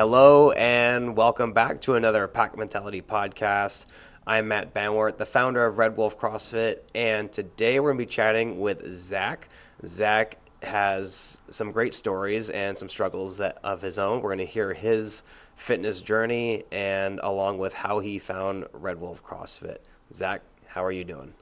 [0.00, 3.84] Hello and welcome back to another Pack Mentality podcast.
[4.26, 8.10] I'm Matt Banwart, the founder of Red Wolf CrossFit, and today we're going to be
[8.10, 9.50] chatting with Zach.
[9.84, 14.22] Zach has some great stories and some struggles that of his own.
[14.22, 15.22] We're going to hear his
[15.54, 19.80] fitness journey and along with how he found Red Wolf CrossFit.
[20.14, 21.34] Zach, how are you doing?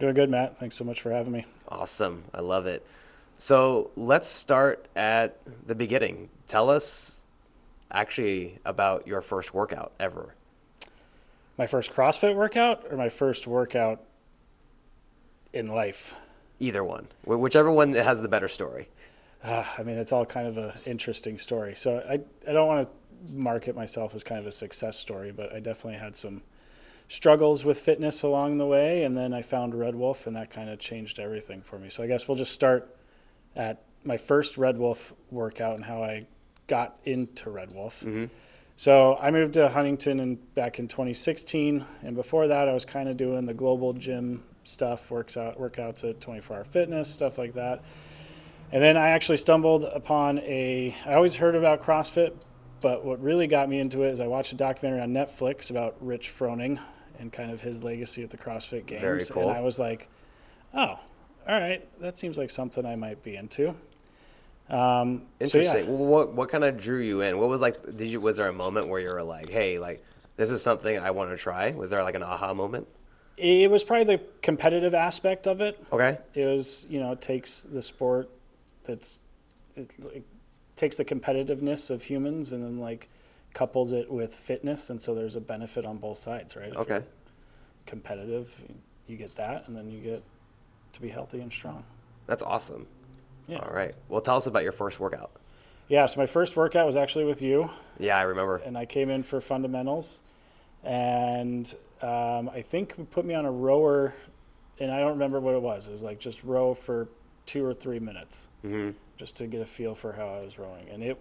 [0.00, 0.58] Doing good, Matt.
[0.58, 1.44] Thanks so much for having me.
[1.68, 2.24] Awesome.
[2.32, 2.86] I love it.
[3.36, 6.30] So let's start at the beginning.
[6.46, 7.22] Tell us
[7.90, 10.34] actually about your first workout ever.
[11.58, 14.02] My first CrossFit workout or my first workout
[15.52, 16.14] in life?
[16.58, 18.88] Either one, whichever one has the better story.
[19.42, 21.76] Uh, I mean, it's all kind of an interesting story.
[21.76, 22.14] So I,
[22.48, 25.98] I don't want to market myself as kind of a success story, but I definitely
[25.98, 26.42] had some
[27.08, 30.68] struggles with fitness along the way, and then I found Red Wolf, and that kind
[30.68, 31.90] of changed everything for me.
[31.90, 32.94] So I guess we'll just start
[33.54, 36.26] at my first Red Wolf workout and how I
[36.66, 38.02] got into Red Wolf.
[38.02, 38.26] hmm
[38.76, 43.08] So I moved to Huntington in, back in 2016, and before that I was kind
[43.08, 47.54] of doing the globo gym stuff, works out, workouts at 24 Hour Fitness, stuff like
[47.54, 47.82] that.
[48.72, 50.94] And then I actually stumbled upon a.
[51.04, 52.32] I always heard about CrossFit,
[52.80, 55.96] but what really got me into it is I watched a documentary on Netflix about
[56.00, 56.80] Rich Froning
[57.18, 59.00] and kind of his legacy at the CrossFit Games.
[59.00, 59.48] Very cool.
[59.48, 60.08] And I was like,
[60.74, 60.98] oh,
[61.48, 63.74] all right, that seems like something I might be into.
[64.68, 65.64] Um, so yeah.
[65.64, 65.86] Interesting.
[65.86, 67.38] Well, what what kind of drew you in?
[67.38, 67.96] What was like?
[67.96, 70.04] Did you was there a moment where you were like, hey, like
[70.36, 71.70] this is something I want to try?
[71.70, 72.88] Was there like an aha moment?
[73.36, 75.78] It was probably the competitive aspect of it.
[75.92, 76.18] Okay.
[76.34, 78.30] It was, you know, it takes the sport
[78.84, 79.20] that's,
[79.76, 80.24] it like,
[80.76, 83.10] takes the competitiveness of humans and then like
[83.52, 86.72] couples it with fitness, and so there's a benefit on both sides, right?
[86.72, 87.02] If Okay.
[87.84, 88.54] competitive,
[89.06, 90.22] you get that, and then you get
[90.92, 91.84] to be healthy and strong.
[92.26, 92.86] That's awesome.
[93.48, 93.58] Yeah.
[93.58, 93.94] All right.
[94.08, 95.30] Well, tell us about your first workout.
[95.88, 96.06] Yeah.
[96.06, 98.56] So my first workout was actually with you, Yeah, I remember.
[98.56, 100.20] and I came in for fundamentals,
[100.82, 101.72] and
[102.02, 104.14] um, I think you put me on a rower,
[104.80, 105.86] and I don't remember what it was.
[105.86, 107.08] It was like just row for
[107.46, 108.48] two or three minutes.
[108.62, 111.18] hmm just to get a feel for how I was rowing, and it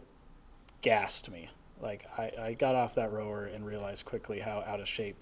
[0.81, 1.47] gassed me.
[1.81, 5.15] Like I, I got off that rower and realized quickly how out of shape,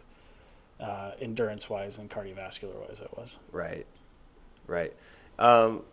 [0.79, 3.37] uh, endurance-wise and cardiovascular-wise, I was.
[3.51, 3.85] Right.
[4.65, 4.91] Right.
[5.37, 5.83] Um,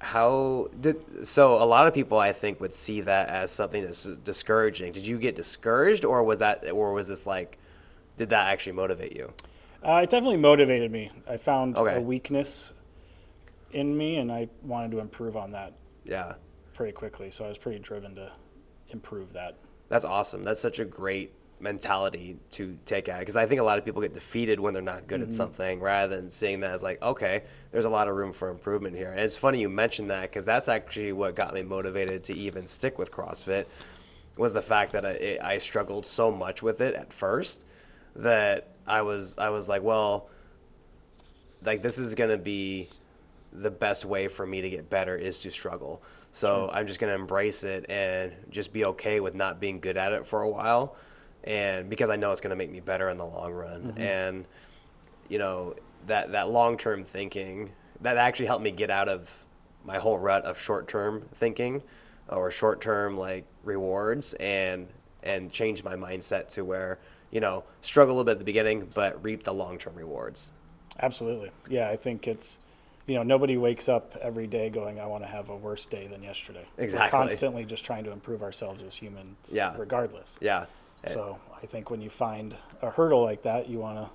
[0.00, 1.62] how did so?
[1.62, 4.92] A lot of people I think would see that as something that's discouraging.
[4.92, 7.58] Did you get discouraged, or was that, or was this like,
[8.16, 9.32] did that actually motivate you?
[9.86, 11.10] Uh, it definitely motivated me.
[11.28, 11.96] I found Okay.
[11.96, 12.72] a weakness
[13.72, 15.72] in me, and I wanted to improve on that
[16.04, 16.34] Yeah.
[16.74, 17.30] pretty quickly.
[17.30, 18.32] So I was pretty driven to
[18.90, 19.56] improve that.
[19.88, 20.44] That's awesome.
[20.44, 24.02] That's such a great mentality to take at because I think a lot of people
[24.02, 25.32] get defeated when they're not good at Mhm.
[25.32, 28.96] something rather than seeing that as like, okay, there's a lot of room for improvement
[28.96, 29.10] here.
[29.10, 32.66] And it's funny you mentioned that because that's actually what got me motivated to even
[32.66, 33.66] stick with CrossFit
[34.36, 37.64] was the fact that I, it, I struggled so much with it at first
[38.16, 40.30] that I was I was like, well,
[41.64, 42.88] like this is gonna be
[43.52, 46.02] the best way for me to get better is to struggle.
[46.32, 46.70] So Sure.
[46.72, 50.26] I'm just gonna embrace it and just be okay with not being good at it
[50.26, 50.96] for a while,
[51.44, 53.94] and because I know it's gonna make me better in the long run.
[53.96, 54.00] Mhm.
[54.00, 54.46] And
[55.28, 55.74] you know
[56.06, 59.44] that that long-term thinking that actually helped me get out of
[59.84, 61.82] my whole rut of short-term thinking
[62.28, 64.88] or short-term like rewards and
[65.22, 66.98] and change my mindset to where
[67.30, 70.52] you know struggle a little bit at the beginning but reap the long-term rewards.
[71.00, 71.50] Absolutely.
[71.68, 72.58] Yeah, I think it's,
[73.06, 76.08] you know, nobody wakes up every day going, I want to have a worse day
[76.08, 76.64] than yesterday.
[76.76, 77.16] Exactly.
[77.18, 79.76] We're constantly just trying to improve ourselves as humans, Yeah.
[79.78, 80.36] regardless.
[80.40, 80.66] Yeah.
[81.04, 81.08] Eh.
[81.10, 84.10] So I think when you find a hurdle like that, you want to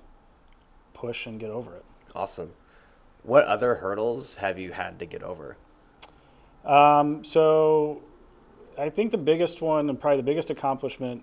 [0.94, 1.84] push and get over it.
[2.14, 2.52] Awesome.
[3.22, 5.56] What other hurdles have you had to get over?
[6.64, 8.02] Um, so
[8.78, 11.22] I think the biggest one and probably the biggest accomplishment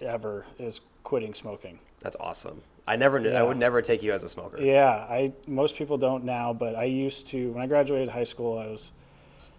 [0.00, 1.78] ever is quitting smoking.
[2.00, 2.62] That's awesome.
[2.86, 4.60] I never knew, I would never take you as a smoker.
[4.60, 8.58] Yeah, I most people don't now, but I used to when I graduated high school,
[8.58, 8.92] I was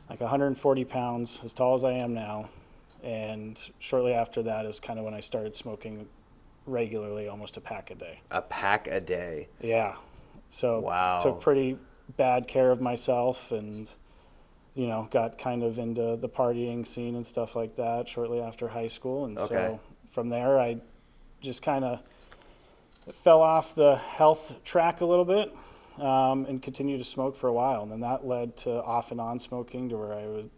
[0.09, 2.47] like 140 pounds, as tall as I am now,
[3.03, 6.07] and shortly after that is kind of when I started smoking
[6.65, 8.19] regularly, almost a pack a day.
[8.31, 9.47] A pack a day.
[9.61, 9.95] Yeah,
[10.49, 11.19] so Wow.
[11.21, 11.77] took pretty
[12.17, 13.91] bad care of myself and
[14.75, 18.67] you know got kind of into the partying scene and stuff like that shortly after
[18.67, 19.55] high school and Okay.
[19.55, 19.79] so
[20.11, 20.77] from there I
[21.41, 21.99] just kind of
[23.13, 25.53] fell off the health track a little bit
[25.99, 29.19] um, and continued to smoke for a while and then that led to off and
[29.19, 30.49] on smoking to where I would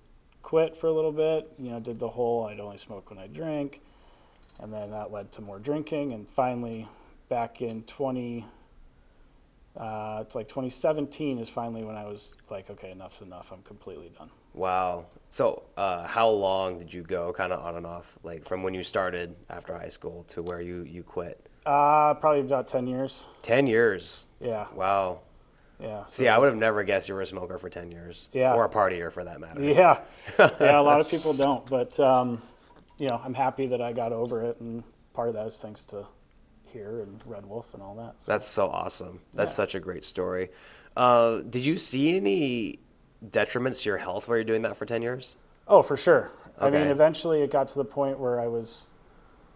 [0.41, 3.27] quit for a little bit you know did the whole I'd only smoke when I
[3.27, 3.81] drink
[4.59, 6.87] and then that led to more drinking and finally
[7.29, 8.45] back in 20
[9.77, 13.51] Uh, it's like 2017 is finally when I was like, okay, enough's enough.
[13.53, 14.29] I'm completely done.
[14.53, 15.05] Wow.
[15.29, 18.73] So, uh, how long did you go, kind of on and off, like from when
[18.73, 21.39] you started after high school to where you you quit?
[21.65, 23.23] Uh, probably about 10 years.
[23.43, 24.27] Ten years.
[24.41, 25.21] Yeah, Wow.
[25.79, 26.05] Yeah.
[26.07, 28.29] See, so I would have never guessed you were a smoker for ten years.
[28.33, 28.53] Yeah.
[28.53, 29.61] Or a partier for that matter.
[29.63, 29.99] Yeah,
[30.39, 30.79] yeah.
[30.79, 32.41] A lot of people don't, but um,
[32.99, 34.83] you know, I'm happy that I got over it, and
[35.13, 36.05] part of that is thanks to
[36.65, 38.15] here and Red Wolf and all that.
[38.19, 38.31] So.
[38.31, 39.21] That's so awesome.
[39.33, 39.55] That's Yeah.
[39.55, 40.49] such a great story.
[40.95, 42.79] Uh, did you see any
[43.25, 45.35] detriments to your health while you're doing that for 10 years?
[45.67, 46.29] Oh, for sure.
[46.59, 48.91] I mean, eventually it got to the point where I was,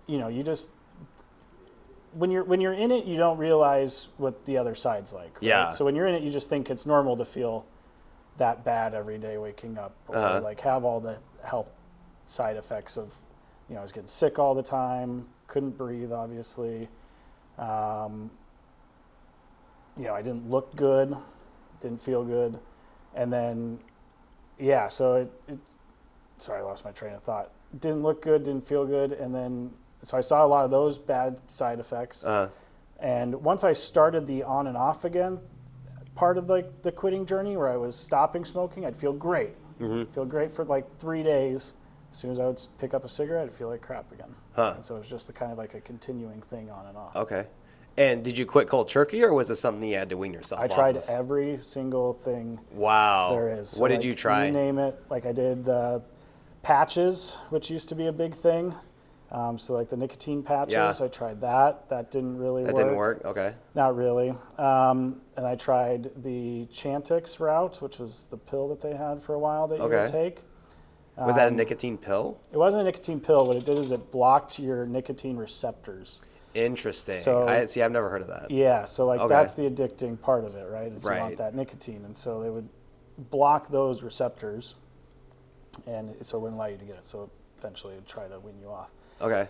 [0.08, 0.72] you know, you just
[2.16, 5.34] when you're when you're in it, you don't realize what the other side's like.
[5.36, 5.44] Right?
[5.44, 5.70] Yeah.
[5.70, 7.66] So when you're in it, you just think it's normal to feel
[8.38, 10.42] that bad every day waking up, or Uh-huh.
[10.42, 11.72] like have all the health
[12.26, 13.14] side effects of,
[13.70, 16.88] you know, I was getting sick all the time, couldn't breathe, obviously.
[17.58, 18.32] Um,
[19.98, 21.16] you know, I didn't look good,
[21.80, 22.58] didn't feel good,
[23.14, 23.80] and then,
[24.58, 25.60] yeah, so it, it
[26.38, 27.52] sorry, I lost my train of thought.
[27.80, 29.72] Didn't look good, didn't feel good, and then
[30.08, 32.26] so I saw a lot of those bad side effects.
[32.26, 32.50] Uh,
[33.00, 35.40] And once I started the on and off again
[36.16, 40.08] part of like the quitting journey, where I was stopping smoking, I'd feel great, mhm.
[40.10, 41.74] feel great for like three days.
[42.12, 44.36] As soon as I would pick up a cigarette, I'd feel like crap again.
[44.56, 44.74] Huh.
[44.76, 47.16] And so it was just the kind of like a continuing thing on and off.
[47.16, 47.48] Okay.
[47.98, 50.62] And did you quit cold turkey or was it something you had to wean yourself
[50.62, 50.72] off?
[50.72, 51.10] I tried of?
[51.10, 53.32] every single thing Wow.
[53.32, 53.70] there is.
[53.70, 54.46] So, what did you try?
[54.46, 54.96] You name it.
[55.10, 56.02] Like I did the
[56.62, 58.74] patches, which used to be a big thing.
[59.34, 60.94] Um, so like the nicotine patches, Yeah.
[61.02, 61.90] I tried that.
[61.90, 62.78] That didn't really that work.
[62.78, 63.26] That didn't work?
[63.26, 63.54] Okay.
[63.74, 64.30] Not really.
[64.60, 69.34] Um, and I tried the Chantix route, which was the pill that they had for
[69.34, 70.40] a while that you would take.
[71.18, 72.38] Was that a Um, nicotine pill?
[72.52, 73.46] It wasn't a nicotine pill.
[73.48, 76.22] What it did is it blocked your nicotine receptors.
[76.54, 77.16] Interesting.
[77.16, 77.82] so- I see.
[77.82, 78.52] I've never heard of that.
[78.52, 79.30] Yeah, so like Okay.
[79.34, 80.92] that's the addicting part of it, right?
[80.92, 82.70] Is you want that nicotine, and so they would
[83.32, 84.76] block those receptors,
[85.88, 87.06] and so it wouldn't allow you to get it.
[87.08, 88.92] So eventually, it would try to wean you off.
[89.24, 89.48] Okay.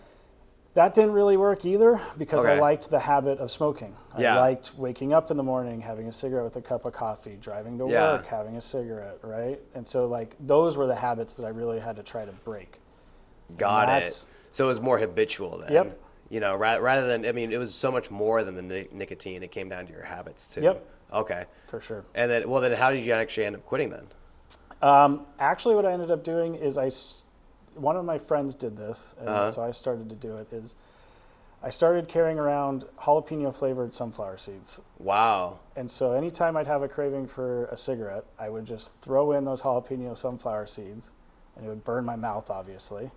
[0.75, 3.95] That didn't really work either because I liked the habit of smoking.
[4.17, 4.37] Yeah.
[4.37, 7.37] I liked waking up in the morning, having a cigarette with a cup of coffee,
[7.39, 8.13] driving to Yeah.
[8.13, 9.59] work, having a cigarette, right?
[9.75, 12.79] And so like those were the habits that I really had to try to break.
[13.57, 14.25] Got it.
[14.51, 15.71] So it was more habitual then.
[15.73, 15.99] Yep.
[16.29, 18.87] You know, ra- rather than I mean, it was so much more than the ni-
[18.91, 19.43] nicotine.
[19.43, 20.61] It came down to your habits too.
[20.61, 20.85] Yep.
[21.13, 21.45] Okay.
[21.67, 22.03] For sure.
[22.15, 24.07] And then, well, then how did you actually end up quitting then?
[24.81, 27.25] Um, actually, what I ended up doing is I, s-
[27.75, 29.51] one of my friends did this, and Uh-huh.
[29.51, 30.51] so I started to do it.
[30.53, 30.75] Is
[31.61, 35.59] I started carrying around jalapeno flavored sunflower seeds, Wow.
[35.75, 39.45] and so anytime I'd have a craving for a cigarette, I would just throw in
[39.45, 41.13] those jalapeno sunflower seeds,
[41.55, 43.09] and it would burn my mouth, obviously.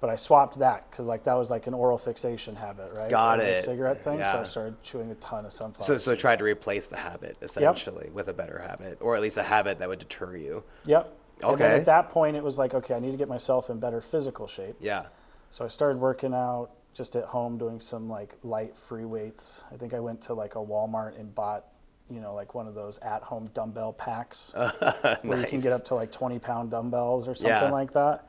[0.00, 3.10] But I swapped that because like that was like an oral fixation habit, right?
[3.10, 4.18] Got Of the cigarette thing.
[4.24, 5.86] So I started chewing a ton of sunflower.
[5.86, 6.20] So, so seeds.
[6.20, 9.80] try to replace the habit essentially with a better habit, or at least a habit
[9.80, 10.62] that would deter you.
[10.86, 11.12] Yep.
[11.42, 11.76] And then Okay.
[11.80, 14.46] at that point, it was like, okay, I need to get myself in better physical
[14.46, 14.76] shape.
[14.80, 15.06] Yeah.
[15.50, 19.64] So I started working out just at home, doing some like light free weights.
[19.72, 21.64] I think I went to like a Walmart and bought,
[22.10, 25.18] you know, like one of those at home dumbbell packs nice.
[25.22, 27.70] where you can get up to like 20 pound dumbbells or something Yeah.
[27.70, 28.26] like that.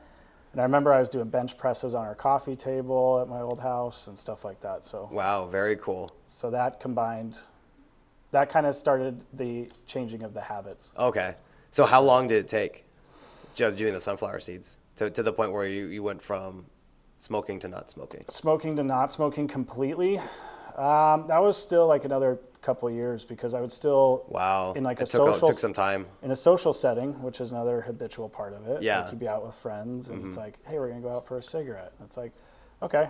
[0.52, 3.60] And I remember I was doing bench presses on our coffee table at my old
[3.60, 4.84] house and stuff like that.
[4.84, 5.46] So Wow.
[5.46, 6.10] Very cool.
[6.26, 7.38] so that combined,
[8.32, 10.94] that kind of started the changing of the habits.
[10.98, 11.34] Okay.
[11.70, 12.84] So how long did it take,
[13.56, 16.64] doing the sunflower seeds, to to the point where you you went from
[17.18, 18.24] smoking to not smoking?
[18.28, 20.18] Smoking to not smoking completely.
[20.76, 24.72] Um, that was still like another couple years because I would still Wow.
[24.74, 26.06] In, like, it a took, social took some time.
[26.22, 28.82] in a social setting, which is another habitual part of it.
[28.82, 29.00] Yeah.
[29.02, 30.40] Like you'd be out with friends and it's Mhm.
[30.40, 31.92] like, hey, we're gonna go out for a cigarette.
[31.98, 32.32] And it's like,
[32.82, 33.08] okay,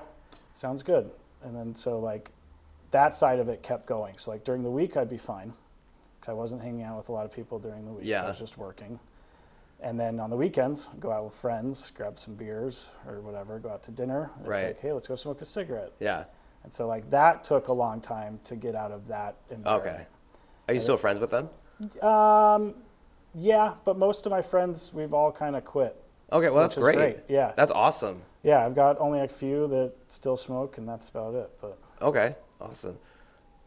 [0.54, 1.10] sounds good.
[1.44, 2.30] And then so like
[2.92, 4.16] that side of it kept going.
[4.18, 5.52] So like during the week I'd be fine
[6.18, 8.06] because I wasn't hanging out with a lot of people during the week.
[8.06, 8.24] Yeah.
[8.24, 8.98] I was just working.
[9.82, 13.70] And then on the weekends, go out with friends, grab some beers or whatever, go
[13.70, 14.30] out to dinner.
[14.38, 14.64] And Right.
[14.64, 15.92] It's like, hey, let's go smoke a cigarette.
[16.00, 16.24] Yeah.
[16.64, 19.86] And so like that took a long time to get out of that environment.
[19.96, 20.06] Okay.
[20.68, 21.48] Are you still friends with them?
[22.02, 22.74] Um,
[23.34, 25.96] yeah, but most of my friends, we've all kind of quit.
[26.30, 26.50] Okay.
[26.50, 26.96] Well, that's great.
[26.96, 27.18] great.
[27.28, 28.20] Yeah, That's awesome.
[28.42, 28.64] yeah.
[28.64, 31.50] I've got only a few that still smoke, and that's about it.
[31.60, 32.98] But Okay, awesome.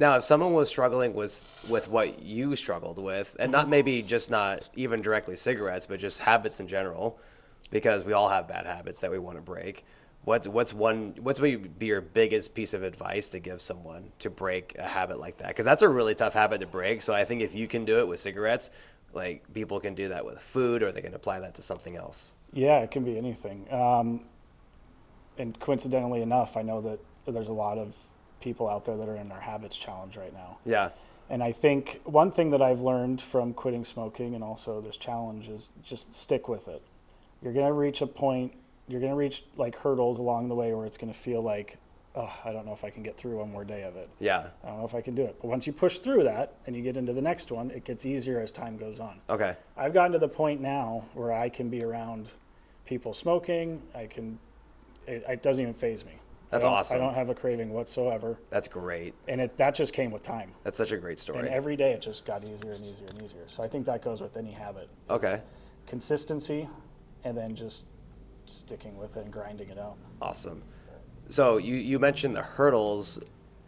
[0.04, 3.54] Now, if someone was struggling with with what you struggled with, and Mm-hmm.
[3.54, 7.20] not maybe just not even directly cigarettes, but just habits in general,
[7.72, 9.86] because we all have bad habits that we want to break.
[10.22, 14.30] What's what's one what's would be your biggest piece of advice to give someone to
[14.30, 15.48] break a habit like that?
[15.50, 17.02] Because that's a really tough habit to break.
[17.02, 18.70] So I think if you can do it with cigarettes,
[19.14, 22.36] like people can do that with food, or they can apply that to something else.
[22.54, 23.72] yeah, it can be anything.
[23.72, 24.26] Um,
[25.38, 27.96] and coincidentally enough, I know that there's a lot of
[28.44, 30.58] people out there that are in our habits challenge right now.
[30.66, 30.90] Yeah.
[31.30, 35.48] And I think one thing that I've learned from quitting smoking and also this challenge
[35.48, 36.82] is just stick with it.
[37.42, 38.54] You're going to reach a point,
[38.88, 41.78] you're going to reach like hurdles along the way where it's going to feel like,
[42.16, 44.10] oh, I don't know if I can get through one more day of it.
[44.20, 44.50] Yeah.
[44.64, 45.38] I don't know if I can do it.
[45.42, 48.06] But once you push through that and you get into the next one, it gets
[48.06, 49.20] easier as time goes on.
[49.30, 49.56] Okay.
[49.78, 52.32] I've gotten to the point now where I can be around
[52.86, 53.82] people smoking.
[53.96, 54.38] I can,
[55.08, 56.14] it, it doesn't even phase me.
[56.54, 56.98] That's I awesome.
[56.98, 58.38] I don't have a craving whatsoever.
[58.52, 59.16] That's great.
[59.28, 60.52] And it that just came with time.
[60.64, 61.40] That's such a great story.
[61.40, 63.46] And every day it just got easier and easier and easier.
[63.48, 64.88] So I think that goes with any habit.
[65.10, 65.42] Okay.
[65.88, 66.70] Consistency
[67.24, 67.88] and then just
[68.46, 69.98] sticking with it and grinding it out.
[70.22, 70.62] Awesome.
[71.30, 73.20] So you you mentioned the hurdles.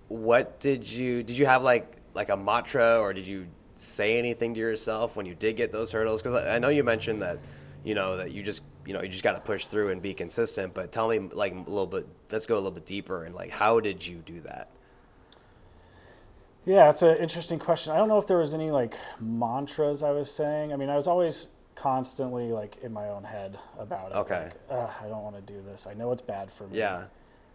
[0.08, 4.54] What did you did you have like like a mantra or did you say anything
[4.54, 6.22] to yourself when you did get those hurdles?
[6.22, 7.40] Because I know you mentioned that
[7.84, 10.14] you know that you just you know you just got to push through and be
[10.14, 10.74] consistent.
[10.74, 12.08] But tell me like a little bit.
[12.32, 14.70] Let's go a little bit deeper and like how did you do that?
[16.66, 17.94] Yeah, it's an interesting question.
[17.94, 20.74] I don't know if there was any like mantras I was saying.
[20.74, 24.16] I mean, I was always constantly like in my own head about it.
[24.16, 24.50] Okay.
[24.70, 25.86] Like, I don't want to do this.
[25.88, 26.80] I know it's bad for me.
[26.80, 27.06] Yeah.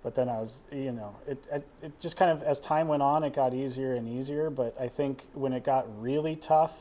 [0.02, 3.02] But then I was, you know, it, it it just kind of as time went
[3.02, 4.48] on, it got easier and easier.
[4.48, 6.74] But I think when it got really tough,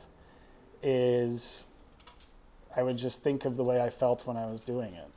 [0.82, 1.66] is
[2.76, 5.08] I would just think of the way I felt when I was doing it,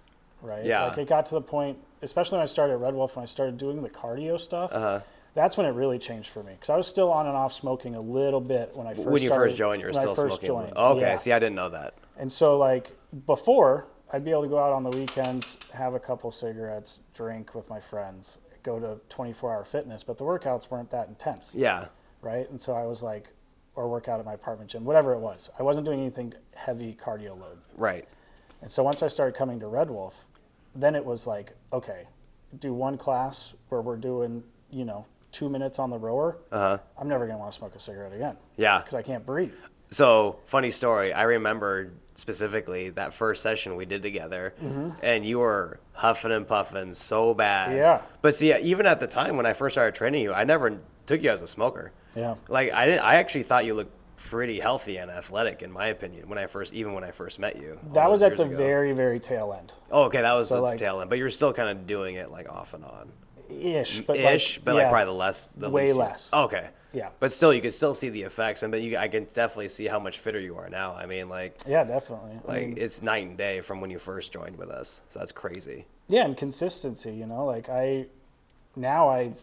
[0.41, 0.65] right?
[0.65, 0.87] Yeah.
[0.87, 3.27] Like it got to the point, especially when I started at Red Wolf, when I
[3.27, 5.01] started doing the cardio stuff Uh huh.
[5.35, 7.95] that's when it really changed for me because I was still on and off smoking
[7.95, 10.03] a little bit when I first When you started, first joined, you were when I
[10.03, 10.47] still first smoking.
[10.49, 10.77] joined.
[10.77, 11.01] Okay.
[11.01, 11.17] Yeah.
[11.17, 11.95] See, I didn't know that.
[12.19, 12.93] And so like
[13.27, 17.55] before, I'd be able to go out on the weekends, have a couple cigarettes, drink
[17.55, 21.87] with my friends, go to 24-hour fitness, but the workouts weren't that intense, Yeah.
[22.21, 22.49] right?
[22.51, 23.33] And so I was like,
[23.75, 25.51] or work out at my apartment gym, whatever it was.
[25.59, 27.59] I wasn't doing anything heavy cardio load.
[27.77, 28.07] Right.
[28.61, 30.15] And so once I started coming to Red Wolf,
[30.75, 32.07] then it was like, okay,
[32.59, 36.37] do one class where we're doing, you know, two minutes on the rower.
[36.51, 36.79] Uh huh.
[36.99, 38.79] I'm never gonna want to smoke a cigarette again Yeah.
[38.79, 39.55] because I can't breathe.
[39.91, 41.13] So, funny story.
[41.13, 44.55] I remember specifically that first session we did together,
[45.03, 47.77] and you were huffing and puffing so bad.
[47.77, 48.01] Yeah.
[48.23, 51.23] But see, even at the time when I first started training you, I never took
[51.23, 51.93] you as a smoker.
[52.17, 52.35] Yeah.
[52.49, 53.05] Like I didn't.
[53.05, 56.73] I actually thought you looked pretty healthy and athletic, in my opinion, when I first,
[56.73, 57.79] even when I first met you.
[57.93, 58.57] That was at the ago.
[58.57, 59.73] very, very tail end.
[59.91, 62.15] Oh, okay, that was so, the like- tail end, but you're still kind of doing
[62.17, 63.11] it like off and on.
[63.51, 65.51] Ish, but Ish, like, but yeah, like probably the less.
[65.57, 66.33] The way least less.
[66.33, 66.71] okay.
[66.95, 67.09] Yeah.
[67.21, 69.87] But still, you can still see the effects, and but you, I can definitely see
[69.87, 70.95] how much fitter you are now.
[70.95, 72.33] I mean, like, Yeah, definitely.
[72.47, 75.03] I like mean, it's night and day from when you first joined with us.
[75.09, 75.87] So that's crazy.
[76.09, 77.13] yeah, and consistency.
[77.13, 78.07] You know, like I
[78.77, 79.35] now I.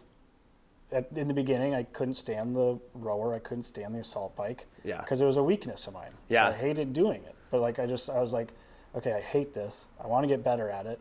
[0.92, 3.34] At, in the beginning, I couldn't stand the rower.
[3.34, 4.98] I couldn't stand the assault bike Yeah.
[5.00, 6.10] because it was a weakness of mine.
[6.28, 6.48] Yeah.
[6.50, 7.34] So I hated doing it.
[7.50, 8.52] But like I just, I was like,
[8.96, 9.86] okay, I hate this.
[10.02, 10.98] I want to get better at it.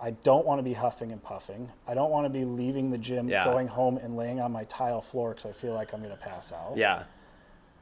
[0.00, 1.68] I don't want to be huffing and puffing.
[1.86, 3.44] I don't want to be leaving the gym, Yeah.
[3.44, 6.16] going home and laying on my tile floor because I feel like I'm going to
[6.20, 6.76] pass out.
[6.76, 7.04] Yeah.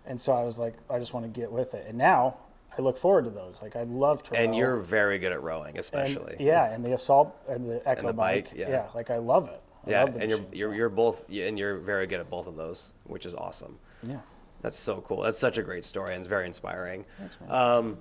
[0.07, 1.87] And so I was like, I just want to get with it.
[1.88, 2.37] And now
[2.76, 3.61] I look forward to those.
[3.62, 4.57] Like I love to And row.
[4.59, 6.37] you're very good at rowing, And- especially.
[6.40, 8.59] yeah, and the assault and the echo the bike, bike.
[8.59, 8.87] yeah.
[8.95, 9.61] like I love it.
[9.87, 12.93] I Yeah, and you're you're you're both and you're very good at both of those,
[13.05, 13.79] which is awesome.
[14.03, 14.19] Yeah.
[14.63, 15.23] That's so cool.
[15.23, 17.07] That's such a great story and it's very inspiring.
[17.19, 17.39] Thanks.
[17.49, 17.97] Um,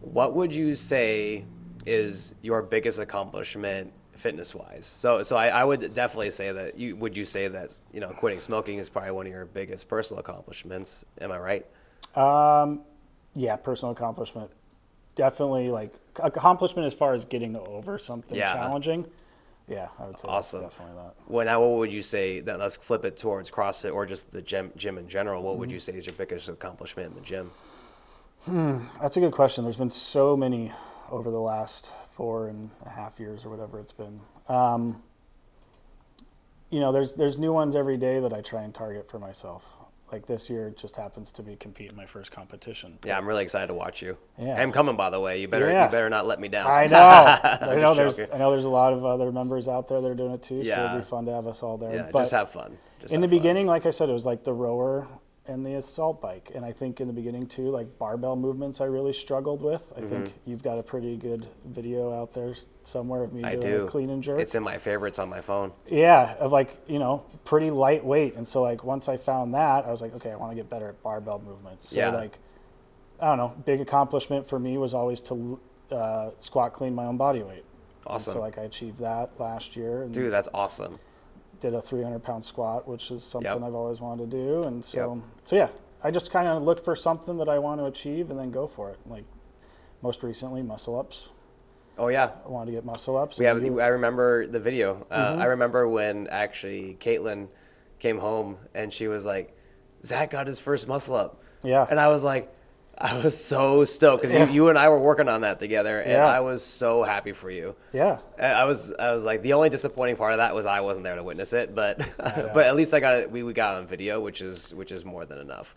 [0.00, 1.44] what would you say
[1.86, 4.86] is your biggest accomplishment fitness wise?
[4.86, 8.10] So so I, I would definitely say that you would you say that you know
[8.10, 11.04] quitting smoking is probably one of your biggest personal accomplishments.
[11.20, 11.66] Am I right?
[12.16, 12.80] Um,
[13.34, 14.50] yeah, personal accomplishment.
[15.14, 18.52] Definitely like accomplishment as far as getting over something Yeah.
[18.52, 19.06] challenging.
[19.72, 20.58] Yeah, I would say Awesome.
[20.58, 21.14] definitely that.
[21.28, 24.42] Well, now what would you say that let's flip it towards CrossFit or just the
[24.42, 25.42] gym gym in general?
[25.42, 25.72] What would Mm-hmm.
[25.72, 27.52] you say is your biggest accomplishment in the gym?
[28.44, 29.64] Hmm, that's a good question.
[29.64, 30.72] There's been so many
[31.10, 34.20] over the last four and a half years or whatever it's been.
[34.48, 35.02] Um,
[36.70, 39.64] you know, there's there's new ones every day that I try and target for myself.
[40.12, 42.98] Like this year, it just happens to be compete in my first competition.
[43.02, 44.18] Yeah, I'm really excited to watch you.
[44.38, 44.60] Yeah.
[44.60, 45.40] I'm coming by the way.
[45.40, 45.86] You better Yeah.
[45.86, 46.70] you better not let me down.
[46.70, 46.98] I know.
[47.72, 48.34] I'm know there's joking.
[48.34, 50.62] I know there's a lot of other members out there that are doing it too,
[50.62, 50.90] so Yeah.
[50.92, 51.94] it'd be fun to have us all there.
[51.94, 52.76] Yeah, but just have fun.
[53.00, 53.38] Just in the fun.
[53.38, 55.08] beginning, like I said, it was like the rower
[55.46, 58.84] and the assault bike, and I think in the beginning too, like barbell movements, I
[58.84, 59.92] really struggled with.
[59.96, 63.46] I think you've got a pretty good video out there somewhere of me Mm-hmm.
[63.48, 63.84] I doing do.
[63.84, 64.40] a clean and jerk.
[64.40, 65.72] It's in my favorites on my phone.
[65.88, 69.90] Yeah, of like you know pretty lightweight, and so like once I found that, I
[69.90, 71.88] was like, okay, I want to get better at barbell movements.
[71.88, 72.10] So Yeah.
[72.10, 72.38] like,
[73.18, 75.58] I don't know, big accomplishment for me was always to
[75.90, 77.64] uh, squat clean my own body weight.
[78.06, 78.34] And Awesome.
[78.34, 80.98] so like I achieved that last year and Dude, that's awesome.
[81.60, 83.62] Did a 300 pound squat, which is something Yep.
[83.62, 85.68] I've always wanted to do, and so so yeah,
[86.02, 88.66] I just kind of look for something that I want to achieve and then go
[88.66, 88.98] for it.
[89.06, 89.24] Like
[90.02, 91.28] most recently, muscle ups.
[91.98, 92.30] Oh yeah.
[92.44, 93.38] I wanted to get muscle ups.
[93.38, 93.62] We have.
[93.62, 95.06] you- I remember the video.
[95.10, 95.38] Uh, Mhm.
[95.40, 97.50] I remember when actually Caitlin
[97.98, 99.56] came home and she was like,
[100.04, 101.42] Zach got his first muscle up.
[101.62, 101.86] Yeah.
[101.88, 102.52] And I was like,
[103.14, 104.46] I was so stoked because Yeah.
[104.46, 106.26] you, you and I were working on that together, and Yeah.
[106.26, 107.74] I was so happy for you.
[107.92, 108.18] yeah.
[108.38, 111.16] I was I was like the only disappointing part of that was I wasn't there
[111.16, 113.30] to witness it, but but at least I got it.
[113.30, 115.74] We, we got on video, which is which is more than enough.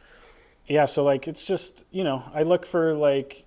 [0.67, 3.43] yeah so like it's just you know i look for like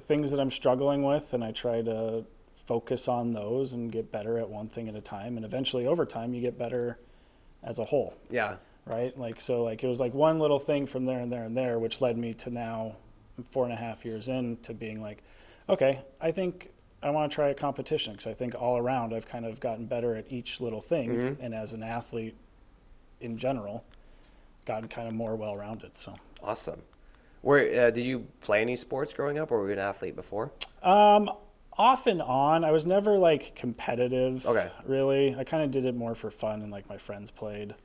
[0.00, 2.24] things that i'm struggling with and i try to
[2.66, 6.04] focus on those and get better at one thing at a time and eventually over
[6.04, 6.98] time you get better
[7.62, 8.56] as a whole Yeah,
[8.86, 11.56] right like so like it was like one little thing from there and there and
[11.56, 12.96] there which led me to now
[13.50, 15.22] four and a half years in to being like
[15.68, 16.70] okay i think
[17.02, 19.86] i want to try a competition because i think all around i've kind of gotten
[19.86, 21.36] better at each little thing Mhm.
[21.40, 22.34] and as an athlete
[23.20, 23.84] in general
[24.64, 26.80] gotten kind of more well rounded so awesome.
[27.42, 30.50] Where uh, did you play any sports growing up, or were you an athlete before?
[30.82, 31.30] Um,
[31.78, 32.64] off and on.
[32.64, 34.44] I was never like competitive.
[34.44, 34.68] Okay.
[34.84, 37.76] Really, I kind of did it more for fun and like my friends played.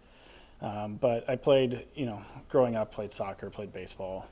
[0.59, 2.19] Um, but I played, you know,
[2.49, 4.25] growing up, played soccer, played baseball.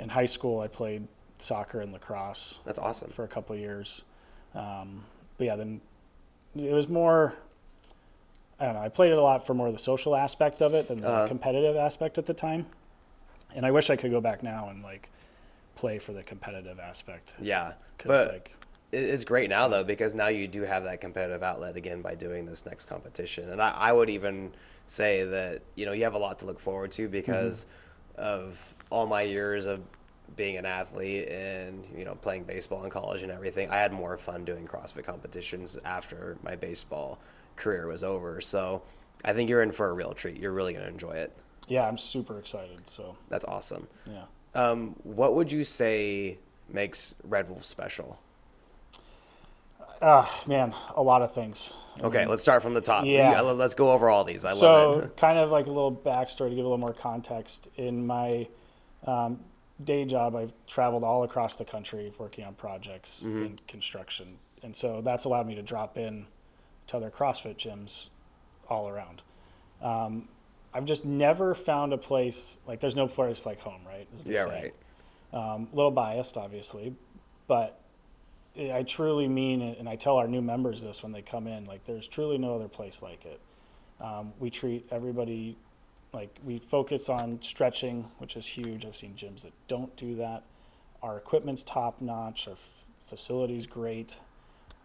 [0.00, 1.06] In high school, I played
[1.38, 3.10] soccer and lacrosse That's awesome.
[3.10, 4.02] for a couple of years.
[4.54, 5.04] Um,
[5.38, 5.80] but yeah, then
[6.56, 7.34] it was more.
[8.58, 8.80] I don't know.
[8.80, 11.06] I played it a lot for more of the social aspect of it than the
[11.06, 11.28] Uh-huh.
[11.28, 12.66] competitive aspect at the time.
[13.54, 15.08] And I wish I could go back now and like
[15.76, 17.36] play for the competitive aspect.
[17.40, 17.72] Yeah,
[18.06, 18.54] but like
[18.92, 19.70] it's great It's now fun.
[19.70, 23.50] though because now you do have that competitive outlet again by doing this next competition,
[23.50, 24.52] and I, I would even
[24.86, 27.76] say that you know you have a lot to look forward to because Mm-hmm.
[28.16, 28.58] Of
[28.90, 29.80] all my years of
[30.36, 33.68] being an athlete and you know playing baseball in college and everything.
[33.70, 37.18] I had more fun doing CrossFit competitions after my baseball
[37.56, 38.40] career was over.
[38.40, 38.82] So
[39.24, 40.38] I think you're in for a real treat.
[40.38, 41.36] You're really gonna enjoy it.
[41.68, 42.80] Yeah, I'm super excited.
[42.88, 43.86] So That's awesome.
[44.10, 44.24] yeah.
[44.54, 46.38] Um, what would you say
[46.68, 48.18] makes Red Wolf special?
[50.02, 51.74] Ah, man, a lot of things.
[52.00, 53.04] Okay, let's start from the top.
[53.04, 53.42] Yeah.
[53.42, 54.44] You- let's go over all these.
[54.44, 55.16] I so love it.
[55.16, 57.68] kind of like a little backstory to give a little more context.
[57.76, 58.48] In my
[59.06, 59.40] um,
[59.82, 63.46] day job, I've traveled all across the country working on projects Mhm.
[63.46, 66.26] in construction, and so that's allowed me to drop in
[66.88, 68.08] to other CrossFit gyms
[68.68, 69.22] all around.
[69.82, 70.28] Um,
[70.72, 74.06] I've just never found a place like there's no place like home, right?
[74.14, 74.72] is Yeah, saying.
[75.32, 75.54] right.
[75.54, 76.94] Um, a little biased, obviously,
[77.46, 77.78] but
[78.58, 81.64] I truly mean it, and I tell our new members this when they come in.
[81.64, 83.40] Like, there's truly no other place like it.
[84.00, 85.56] Um, we treat everybody
[86.12, 88.84] like we focus on stretching, which is huge.
[88.84, 90.42] I've seen gyms that don't do that.
[91.02, 92.48] Our equipment's top notch.
[92.48, 92.70] Our f-
[93.06, 94.18] facility's great,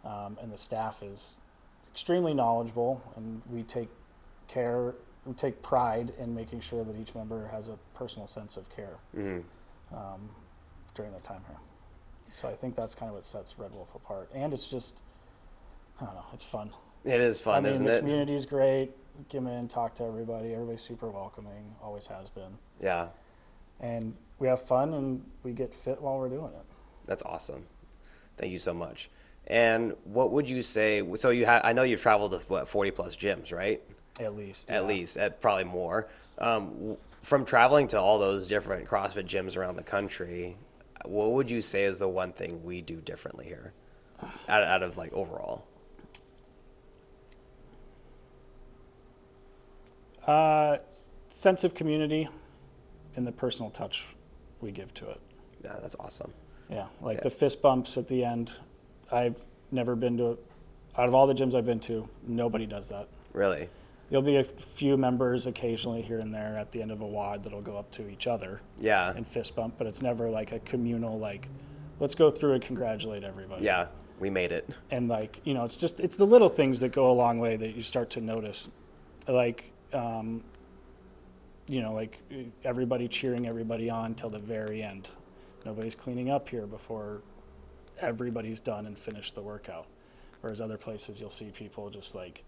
[0.04, 1.38] um, and the staff is
[1.91, 3.01] extremely knowledgeable.
[3.15, 3.89] And we take
[4.47, 4.93] care,
[5.25, 8.97] we take pride in making sure that each member has a personal sense of care
[9.13, 9.39] hmm
[9.91, 10.30] um,
[10.93, 11.58] during their time here.
[12.31, 14.29] So I think that's kind of what sets Red Wolf apart.
[14.33, 15.01] And it's just,
[16.01, 16.71] I don't know, it's fun.
[17.03, 17.99] It is fun, I mean, isn't the it?
[17.99, 18.91] community's great.
[19.31, 20.53] Come in, talk to everybody.
[20.53, 22.57] Everybody's super welcoming, always has been.
[22.81, 23.07] Yeah,
[23.79, 26.65] And we have fun and we get fit while we're doing it.
[27.05, 27.63] that's awesome.
[28.38, 29.09] Thank you so much.
[29.47, 31.03] And what would you say?
[31.15, 33.81] So you have, I know you've traveled to what 40 plus gyms, right?
[34.19, 34.71] At least.
[34.71, 34.88] At yeah.
[34.88, 36.09] least, at probably more.
[36.39, 40.57] Um, from traveling to all those different CrossFit gyms around the country,
[41.09, 43.73] what would you say is the one thing we do differently here,
[44.47, 45.65] out, out of like overall?
[50.25, 50.77] Uh,
[51.29, 52.27] sense of community
[53.15, 54.05] and the personal touch
[54.61, 55.19] we give to it.
[55.63, 56.33] Yeah, that's awesome.
[56.69, 57.23] Yeah, like Yeah.
[57.23, 58.53] the fist bumps at the end.
[59.11, 59.39] I've
[59.71, 60.37] never been to,
[60.97, 63.07] out of all the gyms I've been to, nobody does that.
[63.33, 63.69] Really?
[64.09, 67.43] There'll be a few members occasionally here and there at the end of a WOD
[67.43, 69.11] that'll go up to each other Yeah.
[69.15, 71.49] and fist bump, but it's never like a communal like,
[71.99, 73.65] let's go through and congratulate everybody.
[73.65, 73.87] Yeah,
[74.19, 74.69] we made it.
[74.91, 77.55] And like you know, it's just it's the little things that go a long way
[77.55, 78.69] that you start to notice,
[79.27, 80.43] like um,
[81.67, 82.19] you know, like
[82.63, 85.09] everybody cheering everybody on till the very end.
[85.65, 87.21] Nobody's cleaning up here before
[87.99, 89.87] everybody's done and finished the workout.
[90.41, 92.43] Whereas other places you'll see people just like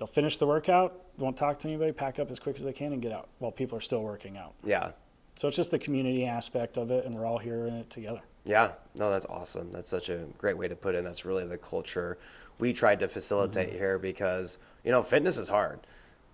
[0.00, 2.94] they'll finish the workout, won't talk to anybody, pack up as quick as they can
[2.94, 4.54] and get out while people are still working out.
[4.64, 4.92] Yeah.
[5.34, 8.22] So it's just the community aspect of it and we're all here in it together.
[8.46, 9.70] Yeah, no, that's awesome.
[9.70, 10.98] That's such a great way to put it.
[10.98, 12.16] And that's really the culture
[12.58, 13.78] we tried to facilitate Mm-hmm.
[13.78, 15.80] here because, you know, fitness is hard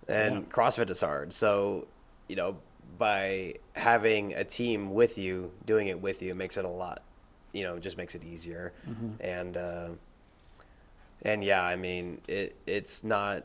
[0.07, 0.41] and Yeah.
[0.43, 1.33] CrossFit is hard.
[1.33, 1.89] So,
[2.29, 2.59] you know,
[2.99, 7.03] by having a team with you, doing it with you, makes it a lot,
[7.53, 8.73] you know, just makes it easier.
[8.89, 9.09] Mm-hmm.
[9.21, 9.89] And, uh,
[11.23, 13.45] and yeah, I mean, it, it's not,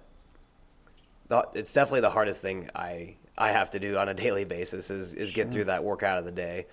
[1.32, 4.92] the- it's definitely the hardest thing I, I have to do on a daily basis
[4.92, 6.68] is, is get through that workout of the day.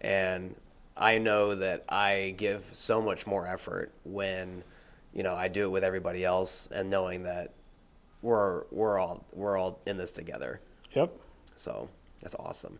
[0.00, 0.54] And
[0.96, 4.62] I know that I give so much more effort when,
[5.12, 7.50] you know, I do it with everybody else and knowing that
[8.22, 10.60] we're we're all we're all in this together.
[10.94, 11.12] Yep.
[11.56, 11.88] So
[12.20, 12.78] that's awesome.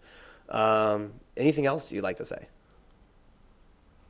[0.48, 2.46] Um, anything else you'd like to say?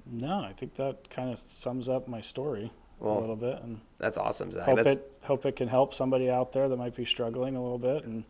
[0.07, 3.81] No, I think that kind of sums up my story Well, a little bit, and
[3.99, 4.67] That's awesome, Zach.
[4.67, 7.63] hope That's, it hope it can help somebody out there that might be struggling a
[7.63, 8.05] little bit.
[8.05, 8.25] And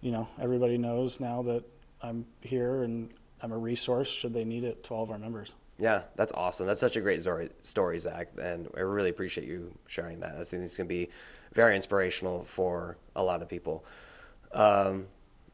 [0.00, 1.64] you know, everybody knows now that
[2.02, 3.10] I'm here and
[3.42, 5.52] I'm a resource should they need it to all of our members.
[5.78, 6.66] yeah, that's awesome.
[6.66, 7.22] That's such a great
[7.62, 10.36] story, Zach, and I really appreciate you sharing that.
[10.36, 11.08] I think it's going to be
[11.52, 13.84] very inspirational for a lot of people.
[14.52, 15.06] Um,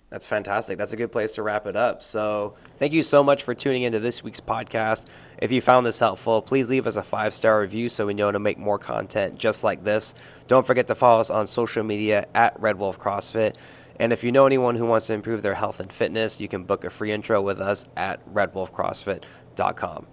[0.08, 0.78] that's fantastic.
[0.78, 2.02] That's a good place to wrap it up.
[2.02, 5.04] So, thank you so much for tuning into this week's podcast.
[5.38, 8.30] If you found this helpful, please leave us a five star review so we know
[8.30, 10.14] to make more content just like this.
[10.46, 13.56] Don't forget to follow us on social media at Red Wolf CrossFit.
[13.98, 16.64] And if you know anyone who wants to improve their health and fitness, you can
[16.64, 20.06] book a free intro with us at redwolfcrossfit.com.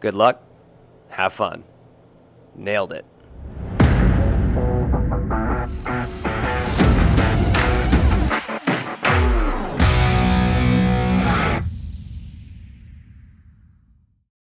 [0.00, 0.42] Good luck.
[1.10, 1.64] Have fun.
[2.54, 3.04] Nailed it.